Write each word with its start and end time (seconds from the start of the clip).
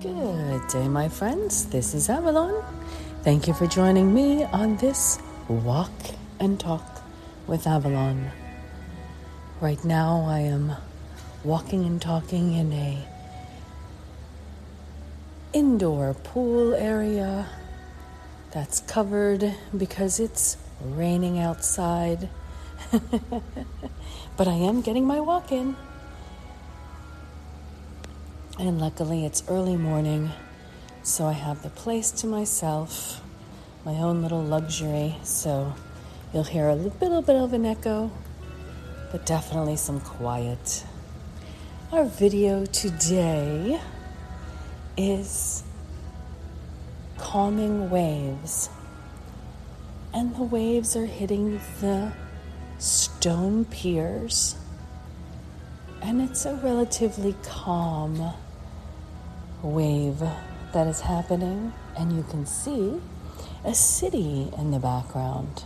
Good 0.00 0.66
day, 0.68 0.88
my 0.88 1.10
friends. 1.10 1.66
This 1.66 1.92
is 1.92 2.08
Avalon. 2.08 2.64
Thank 3.22 3.46
you 3.46 3.52
for 3.52 3.66
joining 3.66 4.14
me 4.14 4.44
on 4.44 4.78
this 4.78 5.18
walk 5.46 5.92
and 6.38 6.58
talk 6.58 7.02
with 7.46 7.66
Avalon. 7.66 8.30
Right 9.60 9.84
now, 9.84 10.24
I 10.26 10.38
am 10.38 10.72
walking 11.44 11.84
and 11.84 12.00
talking 12.00 12.54
in 12.54 12.72
a 12.72 13.06
indoor 15.52 16.14
pool 16.14 16.74
area 16.74 17.46
that's 18.52 18.80
covered 18.80 19.54
because 19.76 20.18
it's 20.18 20.56
raining 20.82 21.38
outside. 21.38 22.30
but 24.38 24.48
I 24.48 24.54
am 24.54 24.80
getting 24.80 25.06
my 25.06 25.20
walk 25.20 25.52
in. 25.52 25.76
And 28.60 28.78
luckily, 28.78 29.24
it's 29.24 29.42
early 29.48 29.74
morning, 29.74 30.32
so 31.02 31.24
I 31.24 31.32
have 31.32 31.62
the 31.62 31.70
place 31.70 32.10
to 32.10 32.26
myself, 32.26 33.22
my 33.86 33.94
own 33.94 34.20
little 34.20 34.42
luxury. 34.42 35.16
So 35.22 35.72
you'll 36.34 36.44
hear 36.44 36.68
a 36.68 36.74
little 36.74 37.22
bit 37.22 37.36
of 37.36 37.54
an 37.54 37.64
echo, 37.64 38.10
but 39.10 39.24
definitely 39.24 39.76
some 39.76 39.98
quiet. 40.00 40.84
Our 41.90 42.04
video 42.04 42.66
today 42.66 43.80
is 44.94 45.64
calming 47.16 47.88
waves, 47.88 48.68
and 50.12 50.36
the 50.36 50.42
waves 50.42 50.94
are 50.96 51.06
hitting 51.06 51.62
the 51.80 52.12
stone 52.76 53.64
piers, 53.64 54.54
and 56.02 56.20
it's 56.20 56.44
a 56.44 56.56
relatively 56.56 57.34
calm 57.42 58.34
wave 59.62 60.20
that 60.72 60.86
is 60.86 61.00
happening, 61.00 61.72
and 61.98 62.12
you 62.16 62.22
can 62.22 62.46
see 62.46 63.00
a 63.64 63.74
city 63.74 64.50
in 64.56 64.70
the 64.70 64.78
background. 64.78 65.64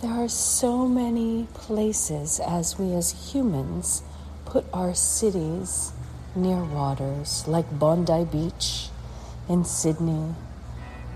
There 0.00 0.12
are 0.12 0.28
so 0.28 0.86
many 0.86 1.48
places 1.54 2.40
as 2.40 2.78
we 2.78 2.92
as 2.92 3.32
humans 3.32 4.02
put 4.44 4.64
our 4.72 4.94
cities 4.94 5.92
near 6.36 6.62
waters, 6.62 7.46
like 7.48 7.78
Bondi 7.78 8.24
Beach 8.24 8.88
in 9.48 9.64
Sydney, 9.64 10.34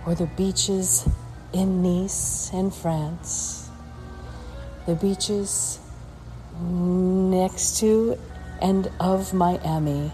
or 0.05 0.15
the 0.15 0.27
beaches 0.27 1.09
in 1.53 1.83
Nice 1.83 2.51
in 2.53 2.71
France, 2.71 3.69
the 4.87 4.95
beaches 4.95 5.79
next 6.61 7.79
to 7.79 8.19
and 8.61 8.91
of 8.99 9.33
Miami 9.33 10.13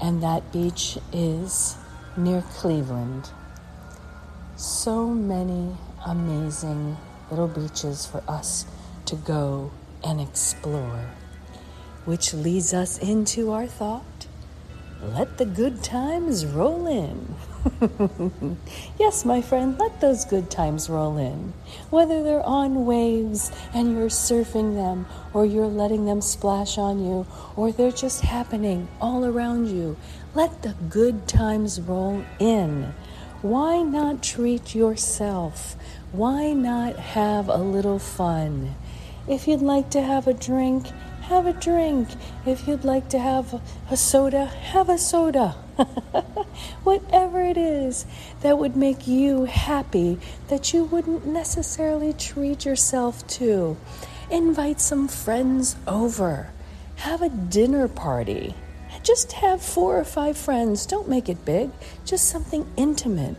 and 0.00 0.22
that 0.22 0.52
beach 0.52 0.98
is 1.12 1.76
near 2.16 2.42
Cleveland. 2.54 3.30
So 4.56 5.08
many 5.08 5.76
amazing 6.06 6.96
little 7.30 7.48
beaches 7.48 8.06
for 8.06 8.22
us 8.28 8.66
to 9.06 9.16
go 9.16 9.70
and 10.04 10.20
explore, 10.20 11.10
which 12.04 12.34
leads 12.34 12.72
us 12.72 12.98
into 12.98 13.52
our 13.52 13.66
thought 13.66 14.26
let 15.02 15.38
the 15.38 15.46
good 15.46 15.82
times 15.82 16.44
roll 16.44 16.86
in. 16.86 17.36
yes, 18.98 19.24
my 19.24 19.40
friend, 19.40 19.78
let 19.78 20.00
those 20.00 20.24
good 20.24 20.50
times 20.50 20.90
roll 20.90 21.16
in. 21.16 21.52
Whether 21.90 22.22
they're 22.22 22.44
on 22.44 22.84
waves 22.84 23.52
and 23.72 23.92
you're 23.92 24.08
surfing 24.08 24.74
them, 24.74 25.06
or 25.32 25.46
you're 25.46 25.66
letting 25.66 26.06
them 26.06 26.20
splash 26.20 26.78
on 26.78 27.04
you, 27.04 27.26
or 27.54 27.70
they're 27.70 27.92
just 27.92 28.22
happening 28.22 28.88
all 29.00 29.24
around 29.24 29.68
you, 29.68 29.96
let 30.34 30.62
the 30.62 30.74
good 30.88 31.28
times 31.28 31.80
roll 31.80 32.24
in. 32.40 32.92
Why 33.40 33.82
not 33.82 34.22
treat 34.22 34.74
yourself? 34.74 35.76
Why 36.10 36.52
not 36.52 36.96
have 36.96 37.48
a 37.48 37.58
little 37.58 38.00
fun? 38.00 38.74
If 39.28 39.46
you'd 39.46 39.62
like 39.62 39.90
to 39.90 40.02
have 40.02 40.26
a 40.26 40.34
drink, 40.34 40.86
have 41.28 41.46
a 41.46 41.52
drink. 41.52 42.08
If 42.46 42.66
you'd 42.66 42.84
like 42.84 43.10
to 43.10 43.18
have 43.18 43.60
a 43.90 43.96
soda, 43.96 44.46
have 44.46 44.88
a 44.88 44.96
soda. 44.96 45.56
Whatever 46.84 47.42
it 47.42 47.58
is 47.58 48.06
that 48.40 48.58
would 48.58 48.76
make 48.76 49.06
you 49.06 49.44
happy 49.44 50.18
that 50.48 50.72
you 50.72 50.84
wouldn't 50.84 51.26
necessarily 51.26 52.14
treat 52.14 52.64
yourself 52.64 53.26
to. 53.38 53.76
Invite 54.30 54.80
some 54.80 55.06
friends 55.06 55.76
over. 55.86 56.50
Have 56.96 57.20
a 57.20 57.28
dinner 57.28 57.88
party. 57.88 58.54
Just 59.02 59.32
have 59.32 59.62
four 59.62 59.98
or 59.98 60.04
five 60.04 60.36
friends. 60.36 60.86
Don't 60.86 61.08
make 61.08 61.28
it 61.28 61.44
big, 61.44 61.70
just 62.06 62.28
something 62.28 62.66
intimate. 62.76 63.36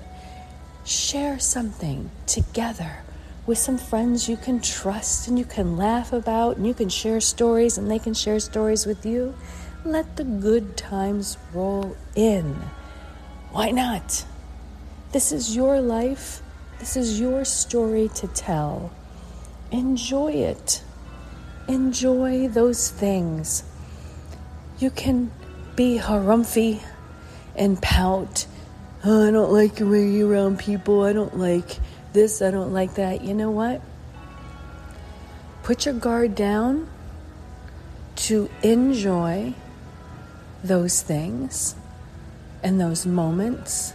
Share 0.86 1.40
something 1.40 2.12
together 2.28 3.04
with 3.50 3.58
some 3.58 3.80
friends 3.80 4.30
you 4.30 4.38
can 4.38 4.62
trust 4.62 5.28
and 5.28 5.40
you 5.40 5.44
can 5.44 5.76
laugh 5.76 6.14
about 6.14 6.56
and 6.56 6.68
you 6.68 6.74
can 6.76 6.88
share 6.88 7.20
stories 7.20 7.80
and 7.80 7.90
they 7.90 7.98
can 7.98 8.14
share 8.14 8.40
stories 8.40 8.86
with 8.86 9.04
you. 9.04 9.34
Let 9.84 10.18
the 10.18 10.24
good 10.24 10.78
times 10.78 11.36
roll 11.52 11.98
in. 12.16 12.54
Why 13.50 13.72
not? 13.72 14.24
This 15.14 15.32
is 15.32 15.56
your 15.56 15.82
life. 15.82 16.44
This 16.78 16.96
is 16.96 17.20
your 17.20 17.44
story 17.44 18.12
to 18.14 18.28
tell. 18.28 18.92
Enjoy 19.72 20.32
it. 20.32 20.84
Enjoy 21.68 22.48
those 22.48 22.92
things. 22.92 23.64
You 24.78 24.92
can 24.92 25.32
be 25.76 25.98
harumphy 25.98 26.84
and 27.56 27.82
pout. 27.82 28.46
Oh, 29.04 29.28
I 29.28 29.32
don't 29.32 29.52
like 29.52 29.78
being 29.78 30.22
around 30.22 30.60
people. 30.60 31.02
I 31.02 31.14
don't 31.14 31.40
like 31.40 31.80
this, 32.20 32.42
I 32.42 32.52
don't 32.52 32.74
like 32.74 32.96
that. 32.96 33.24
You 33.24 33.34
know 33.34 33.50
what? 33.50 33.82
Put 35.64 35.86
your 35.86 35.94
guard 35.94 36.36
down 36.36 36.90
to 38.28 38.50
enjoy 38.62 39.54
those 40.62 41.02
things 41.02 41.76
and 42.62 42.82
those 42.82 43.06
moments, 43.06 43.94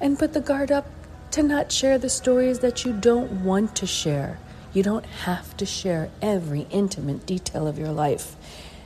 and 0.00 0.16
put 0.16 0.32
the 0.32 0.40
guard 0.40 0.70
up 0.70 0.86
to 1.32 1.42
not 1.42 1.72
share 1.72 1.98
the 1.98 2.08
stories 2.08 2.60
that 2.60 2.84
you 2.84 2.92
don't 2.92 3.42
want 3.42 3.74
to 3.74 3.86
share. 3.86 4.38
You 4.72 4.84
don't 4.84 5.06
have 5.26 5.56
to 5.56 5.66
share 5.66 6.10
every 6.22 6.68
intimate 6.70 7.26
detail 7.26 7.66
of 7.66 7.80
your 7.80 7.90
life. 7.90 8.36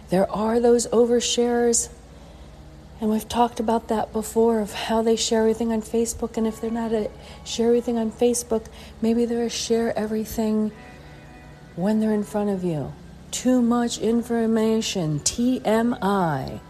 There 0.09 0.31
are 0.31 0.59
those 0.59 0.87
oversharers 0.87 1.91
and 3.03 3.11
we've 3.11 3.29
talked 3.29 3.59
about 3.59 3.89
that 3.89 4.13
before 4.13 4.61
of 4.61 4.73
how 4.73 5.03
they 5.03 5.17
share 5.17 5.41
everything 5.41 5.73
on 5.73 5.83
Facebook. 5.83 6.37
And 6.37 6.47
if 6.47 6.61
they're 6.61 6.71
not 6.71 6.93
a 6.93 7.11
share 7.45 7.67
everything 7.67 7.99
on 7.99 8.13
Facebook, 8.13 8.67
maybe 9.03 9.25
they're 9.25 9.47
a 9.47 9.51
share 9.51 9.93
everything 9.99 10.71
when 11.75 11.99
they're 11.99 12.15
in 12.15 12.23
front 12.23 12.51
of 12.51 12.63
you. 12.63 12.93
Too 13.33 13.61
much 13.61 13.99
information, 13.99 15.19
TMI. 15.19 16.61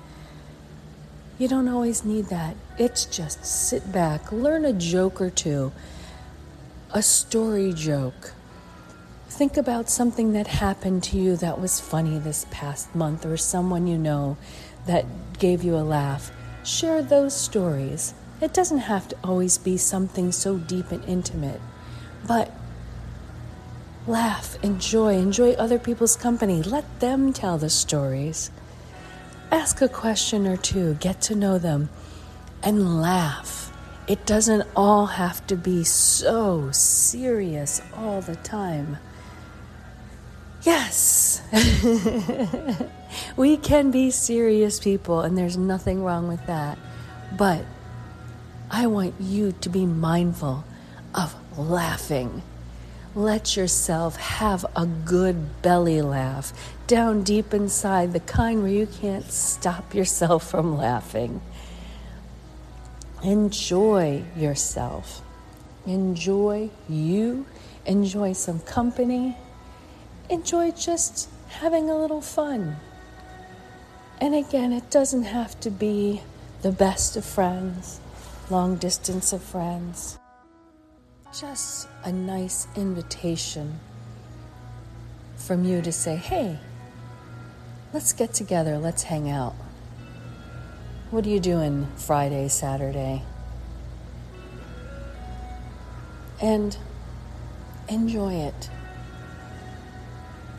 You 1.39 1.49
don't 1.49 1.69
always 1.69 2.03
need 2.03 2.29
that. 2.29 2.57
It's 2.79 3.05
just 3.05 3.45
sit 3.45 3.93
back, 3.93 4.33
learn 4.33 4.65
a 4.65 4.73
joke 4.73 5.21
or 5.21 5.29
two, 5.29 5.71
a 6.95 7.03
story 7.03 7.75
joke. 7.75 8.33
Think 9.29 9.59
about 9.59 9.91
something 9.91 10.33
that 10.33 10.47
happened 10.47 11.03
to 11.05 11.19
you 11.19 11.37
that 11.37 11.61
was 11.61 11.79
funny 11.79 12.19
this 12.19 12.47
past 12.51 12.95
month 12.95 13.27
or 13.27 13.37
someone 13.37 13.87
you 13.87 13.99
know 13.99 14.39
that 14.87 15.05
gave 15.39 15.63
you 15.63 15.77
a 15.77 15.83
laugh. 15.83 16.31
Share 16.65 17.03
those 17.03 17.35
stories. 17.35 18.15
It 18.41 18.53
doesn't 18.53 18.79
have 18.79 19.09
to 19.09 19.17
always 19.23 19.59
be 19.59 19.77
something 19.77 20.33
so 20.33 20.59
deep 20.59 20.91
and 20.91 21.05
intimate, 21.05 21.61
but 22.27 22.51
laugh, 24.07 24.57
enjoy, 24.65 25.15
enjoy 25.15 25.53
other 25.53 25.79
people's 25.79 26.17
company. 26.17 26.63
Let 26.63 27.01
them 27.01 27.33
tell 27.33 27.59
the 27.59 27.71
stories. 27.71 28.51
Ask 29.53 29.81
a 29.81 29.89
question 29.89 30.47
or 30.47 30.57
two, 30.57 30.95
get 30.95 31.21
to 31.23 31.35
know 31.35 31.59
them, 31.59 31.89
and 32.63 33.01
laugh. 33.01 33.73
It 34.09 34.27
doesn't 34.27 34.67
all 34.75 35.07
have 35.07 35.47
to 35.47 35.57
be 35.57 35.85
so 35.85 36.71
serious 36.73 37.81
all 37.95 38.21
the 38.21 38.37
time. 38.37 38.99
Yes. 40.63 41.43
we 43.37 43.57
can 43.57 43.91
be 43.91 44.11
serious 44.11 44.79
people, 44.79 45.21
and 45.21 45.37
there's 45.37 45.57
nothing 45.57 46.05
wrong 46.05 46.29
with 46.29 46.47
that. 46.47 46.79
But 47.37 47.65
I 48.71 48.87
want 48.87 49.15
you 49.21 49.53
to 49.61 49.69
be 49.69 49.87
mindful 49.87 50.65
of 51.15 51.35
laughing. 51.59 52.43
Let 53.15 53.57
yourself 53.57 54.17
have 54.17 54.65
a 54.75 54.87
good 54.87 55.61
belly 55.63 56.01
laugh 56.01 56.53
down 56.87 57.23
deep 57.23 57.53
inside, 57.53 58.13
the 58.13 58.21
kind 58.21 58.63
where 58.63 58.73
you 58.73 58.87
can't 58.87 59.31
stop 59.31 59.95
yourself 59.95 60.49
from 60.49 60.77
laughing. 60.77 61.41
Enjoy 63.23 64.25
yourself. 64.37 65.23
Enjoy 65.87 66.71
you. 66.89 67.47
Enjoy 67.85 68.33
some 68.33 68.61
company. 68.61 69.37
Enjoy 70.33 70.71
just 70.71 71.29
having 71.61 71.91
a 71.91 71.95
little 71.95 72.23
fun. 72.23 72.77
And 74.19 74.35
again, 74.35 74.73
it 74.73 74.89
doesn't 74.89 75.25
have 75.25 75.61
to 75.61 75.71
be 75.71 76.23
the 76.63 76.73
best 76.73 77.19
of 77.19 77.25
friends, 77.27 78.01
long 78.49 78.77
distance 78.77 79.35
of 79.35 79.43
friends. 79.43 80.19
Just 81.39 81.87
a 82.03 82.11
nice 82.11 82.67
invitation 82.77 83.79
from 85.37 85.67
you 85.67 85.83
to 85.83 85.93
say, 85.93 86.17
hey, 86.17 86.59
let's 87.93 88.15
get 88.15 88.33
together, 88.33 88.79
let's 88.79 89.03
hang 89.03 89.29
out. 89.29 89.55
What 91.11 91.27
are 91.27 91.29
you 91.29 91.41
doing 91.41 91.89
Friday, 91.97 92.49
Saturday? 92.49 93.23
And 96.41 96.75
enjoy 97.87 98.33
it. 98.33 98.71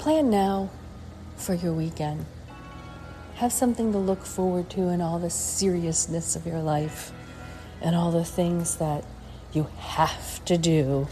Plan 0.04 0.30
now 0.30 0.70
for 1.38 1.54
your 1.54 1.72
weekend. 1.72 2.26
Have 3.36 3.54
something 3.54 3.94
to 3.94 3.98
look 3.98 4.26
forward 4.26 4.70
to 4.72 4.90
in 4.90 5.00
all 5.00 5.18
the 5.18 5.30
seriousness 5.30 6.36
of 6.36 6.46
your 6.46 6.60
life 6.60 7.14
and 7.82 7.96
all 7.96 8.12
the 8.12 8.26
things 8.26 8.76
that 8.80 9.06
you 9.54 9.70
have 9.78 10.44
to 10.44 10.58
do. 10.58 11.08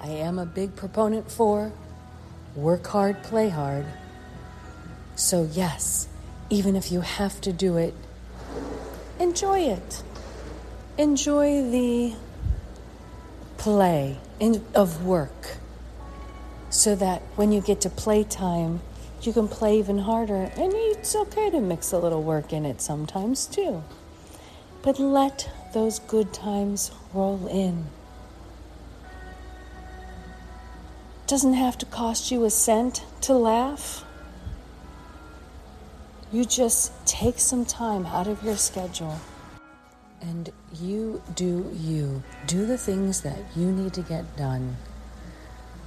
I 0.00 0.08
am 0.08 0.40
a 0.40 0.44
big 0.44 0.74
proponent 0.74 1.30
for 1.30 1.70
work 2.56 2.84
hard, 2.88 3.22
play 3.22 3.48
hard. 3.48 3.86
So, 5.14 5.48
yes, 5.52 6.08
even 6.50 6.74
if 6.74 6.90
you 6.90 7.02
have 7.02 7.40
to 7.42 7.52
do 7.52 7.76
it, 7.76 7.94
enjoy 9.20 9.60
it. 9.60 10.02
Enjoy 10.98 11.62
the 11.62 12.16
play 13.56 14.18
of 14.74 15.06
work 15.06 15.58
so 16.70 16.94
that 16.96 17.22
when 17.36 17.52
you 17.52 17.60
get 17.60 17.80
to 17.82 17.90
playtime, 17.90 18.80
you 19.22 19.32
can 19.32 19.48
play 19.48 19.78
even 19.78 19.98
harder. 19.98 20.50
And 20.56 20.72
it's 20.74 21.14
okay 21.14 21.50
to 21.50 21.60
mix 21.60 21.92
a 21.92 21.98
little 21.98 22.22
work 22.22 22.52
in 22.52 22.64
it 22.64 22.80
sometimes 22.80 23.46
too. 23.46 23.82
But 24.82 24.98
let 24.98 25.50
those 25.72 25.98
good 26.00 26.32
times 26.32 26.90
roll 27.12 27.46
in. 27.48 27.86
Doesn't 31.26 31.54
have 31.54 31.76
to 31.78 31.86
cost 31.86 32.30
you 32.30 32.44
a 32.44 32.50
cent 32.50 33.04
to 33.22 33.34
laugh. 33.34 34.04
You 36.30 36.44
just 36.44 36.92
take 37.06 37.38
some 37.38 37.64
time 37.64 38.06
out 38.06 38.26
of 38.26 38.42
your 38.42 38.56
schedule 38.56 39.18
and 40.20 40.50
you 40.80 41.22
do 41.34 41.70
you. 41.74 42.22
Do 42.46 42.66
the 42.66 42.78
things 42.78 43.22
that 43.22 43.38
you 43.56 43.70
need 43.72 43.94
to 43.94 44.02
get 44.02 44.36
done 44.36 44.76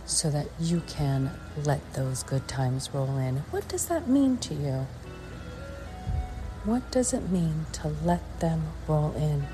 so 0.10 0.30
that 0.32 0.48
you 0.60 0.82
can 0.88 1.32
let 1.64 1.94
those 1.94 2.24
good 2.24 2.48
times 2.48 2.90
roll 2.94 3.18
in. 3.18 3.38
What 3.52 3.68
does 3.68 3.86
that 3.88 4.08
mean 4.08 4.38
to 4.40 4.54
you? 4.54 4.88
What 6.66 6.90
does 6.92 7.14
it 7.14 7.30
mean 7.30 7.68
to 7.74 7.90
let 8.04 8.40
them 8.40 8.64
roll 8.88 9.14
in? 9.16 9.46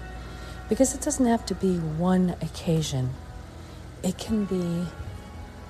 Because 0.70 0.96
it 0.96 1.02
doesn't 1.02 1.26
have 1.26 1.46
to 1.48 1.56
be 1.56 1.78
one 1.78 2.36
occasion, 2.42 3.12
it 4.02 4.18
can 4.18 4.46
be 4.46 4.88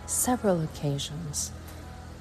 several 0.06 0.62
occasions. 0.62 1.52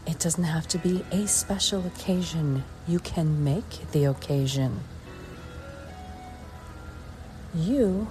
It 0.06 0.18
doesn't 0.18 0.44
have 0.44 0.66
to 0.68 0.78
be 0.78 1.04
a 1.10 1.26
special 1.26 1.86
occasion. 1.86 2.64
You 2.86 2.98
can 2.98 3.44
make 3.44 3.90
the 3.92 4.04
occasion. 4.04 4.80
You 7.54 8.08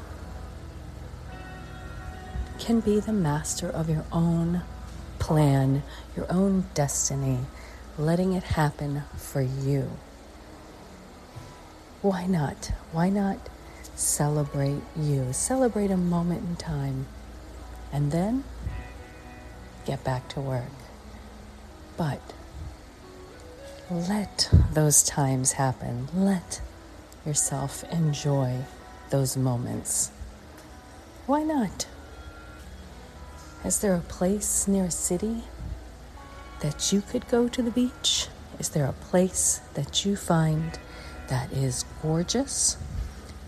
can 2.59 2.79
be 2.79 2.99
the 2.99 3.13
master 3.13 3.69
of 3.69 3.89
your 3.89 4.05
own 4.11 4.61
plan, 5.19 5.83
your 6.15 6.31
own 6.31 6.65
destiny, 6.73 7.39
letting 7.97 8.33
it 8.33 8.43
happen 8.43 9.03
for 9.15 9.41
you. 9.41 9.91
Why 12.01 12.25
not? 12.25 12.71
Why 12.91 13.09
not 13.09 13.37
celebrate 13.95 14.81
you? 14.95 15.31
Celebrate 15.31 15.91
a 15.91 15.97
moment 15.97 16.41
in 16.41 16.55
time 16.55 17.05
and 17.91 18.11
then 18.11 18.43
get 19.85 20.03
back 20.03 20.27
to 20.29 20.41
work. 20.41 20.63
But 21.95 22.33
let 23.89 24.49
those 24.73 25.03
times 25.03 25.53
happen. 25.53 26.07
Let 26.13 26.61
yourself 27.25 27.83
enjoy 27.91 28.65
those 29.11 29.37
moments. 29.37 30.11
Why 31.25 31.43
not? 31.43 31.85
Is 33.65 33.79
there 33.79 33.95
a 33.95 34.01
place 34.01 34.67
near 34.67 34.85
a 34.85 34.91
city 34.91 35.43
that 36.59 36.91
you 36.91 37.01
could 37.01 37.29
go 37.29 37.47
to 37.47 37.61
the 37.61 37.71
beach? 37.71 38.27
Is 38.59 38.69
there 38.69 38.85
a 38.85 38.93
place 38.93 39.61
that 39.75 40.03
you 40.03 40.17
find 40.17 40.77
that 41.29 41.49
is 41.53 41.85
gorgeous, 42.01 42.75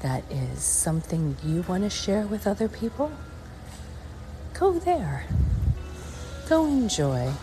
that 0.01 0.23
is 0.31 0.63
something 0.63 1.35
you 1.43 1.63
want 1.63 1.83
to 1.83 1.89
share 1.89 2.25
with 2.25 2.47
other 2.47 2.69
people? 2.69 3.11
Go 4.53 4.79
there. 4.79 5.25
Go 6.47 6.65
enjoy. 6.65 7.33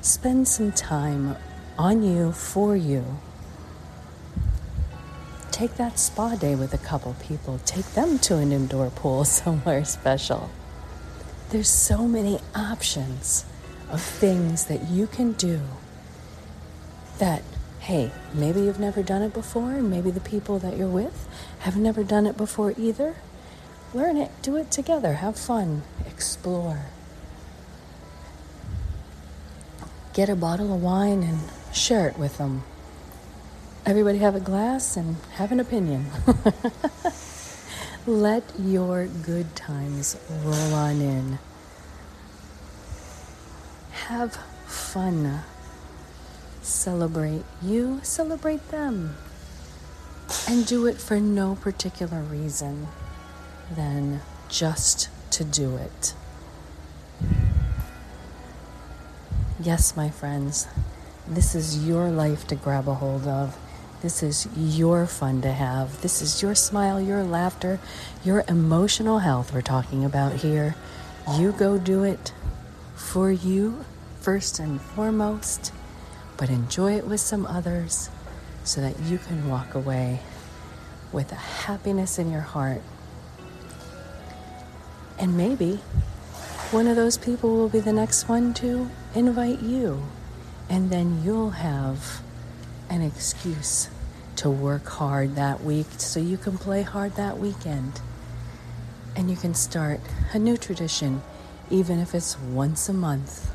Spend 0.00 0.48
some 0.48 0.72
time 0.72 1.36
on 1.78 2.02
you, 2.02 2.32
for 2.32 2.74
you. 2.74 3.04
Take 5.56 5.76
that 5.76 5.98
spa 5.98 6.34
day 6.34 6.54
with 6.54 6.74
a 6.74 6.78
couple 6.78 7.14
people. 7.14 7.60
Take 7.64 7.86
them 7.94 8.18
to 8.18 8.36
an 8.36 8.52
indoor 8.52 8.90
pool 8.90 9.24
somewhere 9.40 9.86
special. 9.86 10.50
There's 11.48 11.70
so 11.70 12.06
many 12.06 12.40
options 12.54 13.46
of 13.88 14.02
things 14.02 14.66
that 14.66 14.90
you 14.90 15.06
can 15.06 15.32
do 15.32 15.62
that, 17.16 17.42
hey, 17.80 18.10
maybe 18.34 18.60
you've 18.60 18.78
never 18.78 19.02
done 19.02 19.22
it 19.22 19.32
before, 19.32 19.72
and 19.72 19.88
maybe 19.88 20.10
the 20.10 20.20
people 20.20 20.58
that 20.58 20.76
you're 20.76 20.88
with 20.88 21.26
have 21.60 21.78
never 21.78 22.04
done 22.04 22.26
it 22.26 22.36
before 22.36 22.74
either. 22.76 23.16
Learn 23.94 24.18
it, 24.18 24.32
do 24.42 24.56
it 24.56 24.70
together, 24.70 25.14
have 25.14 25.38
fun, 25.38 25.84
explore. 26.06 26.84
Get 30.12 30.28
a 30.28 30.36
bottle 30.36 30.74
of 30.74 30.82
wine 30.82 31.22
and 31.22 31.38
share 31.74 32.06
it 32.08 32.18
with 32.18 32.36
them 32.36 32.62
everybody 33.86 34.18
have 34.18 34.34
a 34.34 34.40
glass 34.40 34.96
and 34.96 35.16
have 35.34 35.52
an 35.52 35.60
opinion. 35.60 36.06
Let 38.06 38.42
your 38.58 39.06
good 39.06 39.54
times 39.54 40.16
roll 40.44 40.74
on 40.74 41.00
in. 41.00 41.38
Have 43.92 44.34
fun. 44.66 45.42
Celebrate 46.62 47.44
you, 47.62 48.00
celebrate 48.02 48.68
them. 48.70 49.16
And 50.48 50.66
do 50.66 50.86
it 50.86 50.96
for 50.96 51.20
no 51.20 51.54
particular 51.54 52.20
reason 52.22 52.88
than 53.74 54.20
just 54.48 55.08
to 55.30 55.44
do 55.44 55.76
it. 55.76 56.14
Yes, 59.60 59.96
my 59.96 60.10
friends, 60.10 60.66
this 61.28 61.54
is 61.54 61.86
your 61.86 62.10
life 62.10 62.48
to 62.48 62.56
grab 62.56 62.88
a 62.88 62.94
hold 62.94 63.28
of. 63.28 63.56
This 64.02 64.22
is 64.22 64.46
your 64.56 65.06
fun 65.06 65.40
to 65.42 65.52
have. 65.52 66.02
This 66.02 66.20
is 66.20 66.42
your 66.42 66.54
smile, 66.54 67.00
your 67.00 67.24
laughter, 67.24 67.80
your 68.24 68.44
emotional 68.46 69.20
health 69.20 69.54
we're 69.54 69.62
talking 69.62 70.04
about 70.04 70.34
here. 70.34 70.76
You 71.36 71.52
go 71.52 71.78
do 71.78 72.04
it 72.04 72.32
for 72.94 73.32
you 73.32 73.84
first 74.20 74.58
and 74.58 74.80
foremost, 74.80 75.72
but 76.36 76.50
enjoy 76.50 76.96
it 76.96 77.06
with 77.06 77.20
some 77.20 77.46
others 77.46 78.10
so 78.64 78.80
that 78.80 79.00
you 79.00 79.18
can 79.18 79.48
walk 79.48 79.74
away 79.74 80.20
with 81.10 81.32
a 81.32 81.36
happiness 81.36 82.18
in 82.18 82.30
your 82.30 82.42
heart. 82.42 82.82
And 85.18 85.36
maybe 85.36 85.80
one 86.70 86.86
of 86.86 86.96
those 86.96 87.16
people 87.16 87.56
will 87.56 87.70
be 87.70 87.80
the 87.80 87.92
next 87.92 88.28
one 88.28 88.52
to 88.54 88.90
invite 89.14 89.62
you, 89.62 90.02
and 90.68 90.90
then 90.90 91.22
you'll 91.24 91.50
have 91.50 92.20
an 92.88 93.02
excuse 93.02 93.88
to 94.36 94.50
work 94.50 94.86
hard 94.86 95.34
that 95.34 95.62
week 95.62 95.86
so 95.98 96.20
you 96.20 96.36
can 96.36 96.58
play 96.58 96.82
hard 96.82 97.16
that 97.16 97.38
weekend. 97.38 98.00
And 99.14 99.30
you 99.30 99.36
can 99.36 99.54
start 99.54 100.00
a 100.32 100.38
new 100.38 100.56
tradition, 100.56 101.22
even 101.70 101.98
if 101.98 102.14
it's 102.14 102.38
once 102.38 102.88
a 102.88 102.92
month. 102.92 103.50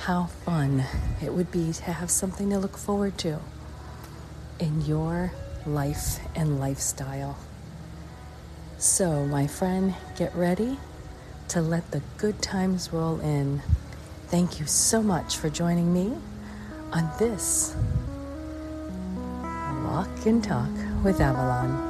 How 0.00 0.26
fun 0.26 0.84
it 1.22 1.34
would 1.34 1.50
be 1.50 1.72
to 1.72 1.84
have 1.92 2.10
something 2.10 2.48
to 2.50 2.58
look 2.58 2.78
forward 2.78 3.18
to 3.18 3.40
in 4.58 4.80
your 4.82 5.32
life 5.66 6.18
and 6.34 6.58
lifestyle. 6.58 7.36
So, 8.78 9.26
my 9.26 9.46
friend, 9.46 9.94
get 10.16 10.34
ready 10.34 10.78
to 11.48 11.60
let 11.60 11.90
the 11.90 12.02
good 12.16 12.40
times 12.40 12.92
roll 12.92 13.20
in. 13.20 13.62
Thank 14.28 14.60
you 14.60 14.66
so 14.66 15.02
much 15.02 15.36
for 15.36 15.50
joining 15.50 15.92
me 15.92 16.16
on 16.92 17.10
this 17.18 17.74
Walk 19.98 20.26
and 20.26 20.44
Talk 20.44 20.70
with 21.02 21.20
Avalon. 21.20 21.87